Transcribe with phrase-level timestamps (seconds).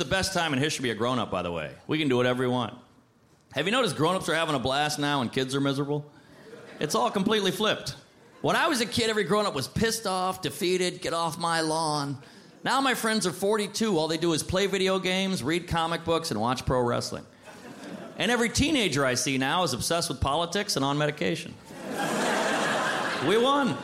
[0.00, 1.70] the best time in history to be a grown up, by the way.
[1.86, 2.74] We can do whatever we want.
[3.52, 6.10] Have you noticed grown ups are having a blast now and kids are miserable?
[6.80, 7.94] It's all completely flipped.
[8.40, 11.60] When I was a kid, every grown up was pissed off, defeated, get off my
[11.60, 12.18] lawn.
[12.64, 13.98] Now my friends are 42.
[13.98, 17.26] All they do is play video games, read comic books, and watch pro wrestling.
[18.16, 21.54] And every teenager I see now is obsessed with politics and on medication.
[23.26, 23.76] We won.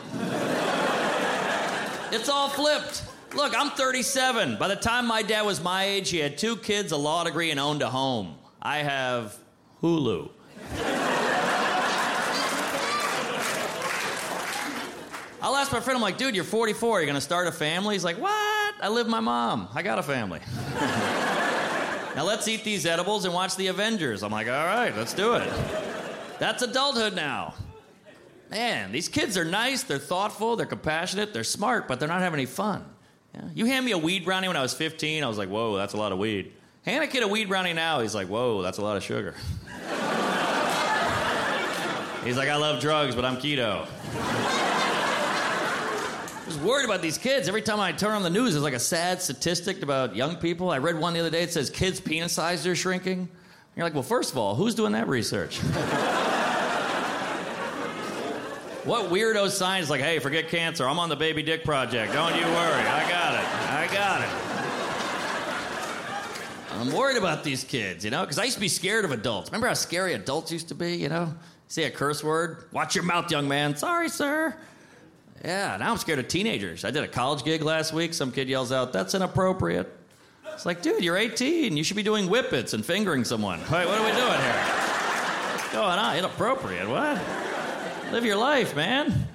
[2.11, 3.03] It's all flipped.
[3.35, 4.57] Look, I'm 37.
[4.57, 7.51] By the time my dad was my age, he had two kids, a law degree,
[7.51, 8.35] and owned a home.
[8.61, 9.37] I have
[9.81, 10.29] Hulu.
[15.39, 16.99] I'll ask my friend, I'm like, dude, you're 44.
[16.99, 17.95] You're going to start a family?
[17.95, 18.75] He's like, what?
[18.81, 19.69] I live with my mom.
[19.73, 20.39] I got a family.
[22.15, 24.23] now let's eat these edibles and watch the Avengers.
[24.23, 25.51] I'm like, all right, let's do it.
[26.39, 27.53] That's adulthood now.
[28.49, 32.39] Man, these kids are nice, they're thoughtful, they're compassionate, they're smart, but they're not having
[32.39, 32.85] any fun.
[33.37, 33.49] Yeah?
[33.53, 35.93] You hand me a weed brownie when I was 15, I was like, whoa, that's
[35.93, 36.51] a lot of weed.
[36.83, 39.33] Hand a kid a weed brownie now, he's like, whoa, that's a lot of sugar.
[42.23, 43.87] he's like, I love drugs, but I'm keto.
[46.39, 47.49] I was worried about these kids.
[47.49, 50.69] Every time I turn on the news, there's like a sad statistic about young people.
[50.69, 51.43] I read one the other day.
[51.43, 53.27] It says kids' penis size are shrinking.
[53.75, 55.59] You're like, well, first of all, who's doing that research?
[58.87, 60.87] what weirdo signs like, hey, forget cancer.
[60.87, 62.13] I'm on the baby dick project.
[62.13, 62.83] Don't you worry.
[62.83, 63.45] I got it.
[63.69, 64.29] I got it.
[66.79, 69.49] I'm worried about these kids, you know, because I used to be scared of adults.
[69.49, 71.33] Remember how scary adults used to be, you know?
[71.67, 73.75] Say a curse word, watch your mouth, young man.
[73.75, 74.55] Sorry, sir.
[75.43, 76.85] Yeah, now I'm scared of teenagers.
[76.85, 78.13] I did a college gig last week.
[78.13, 79.91] Some kid yells out, That's inappropriate.
[80.53, 81.75] It's like, dude, you're 18.
[81.75, 83.59] You should be doing whippets and fingering someone.
[83.59, 84.63] Wait, what are we doing here?
[85.53, 86.17] What's going on?
[86.17, 86.87] Inappropriate.
[86.87, 87.21] What?
[88.11, 89.27] Live your life, man.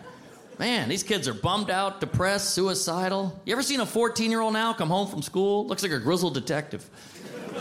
[0.59, 3.39] Man, these kids are bummed out, depressed, suicidal.
[3.45, 5.67] You ever seen a 14 year old now come home from school?
[5.67, 6.89] Looks like a grizzled detective.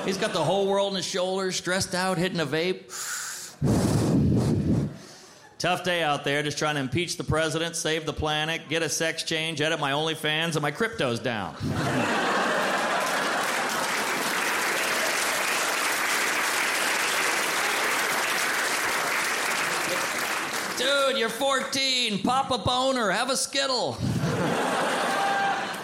[0.06, 2.88] He's got the whole world on his shoulders, stressed out, hitting a vape.
[5.60, 8.90] Tough day out there, just trying to impeach the president, save the planet, get a
[8.90, 11.56] sex change, edit my OnlyFans, and my crypto's down.
[20.82, 22.24] Dude, you're 14.
[22.24, 23.12] Pop a boner.
[23.12, 23.98] Have a Skittle.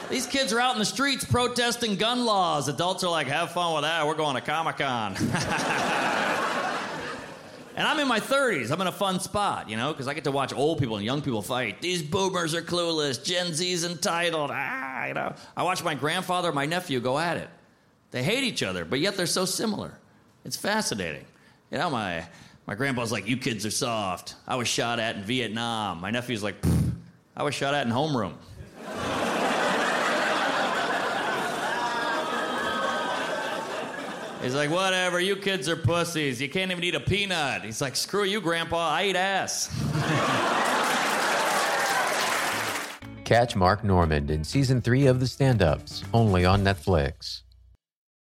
[0.09, 2.67] These kids are out in the streets protesting gun laws.
[2.67, 4.07] Adults are like, have fun with that.
[4.07, 5.15] We're going to Comic Con.
[7.75, 8.71] and I'm in my 30s.
[8.71, 11.05] I'm in a fun spot, you know, because I get to watch old people and
[11.05, 11.79] young people fight.
[11.81, 13.23] These boomers are clueless.
[13.23, 14.49] Gen Z's entitled.
[14.51, 15.35] Ah, you know.
[15.55, 17.49] I watch my grandfather and my nephew go at it.
[18.11, 19.99] They hate each other, but yet they're so similar.
[20.45, 21.25] It's fascinating.
[21.69, 22.25] You know, my
[22.67, 26.00] my grandpa's like, "You kids are soft." I was shot at in Vietnam.
[26.01, 26.55] My nephew's like,
[27.35, 28.33] "I was shot at in homeroom."
[34.41, 36.39] He's like, whatever, you kids are pussies.
[36.41, 37.63] You can't even eat a peanut.
[37.63, 39.67] He's like, screw you, Grandpa, I eat ass.
[43.25, 47.41] Catch Mark Normand in season three of The Stand Ups, only on Netflix.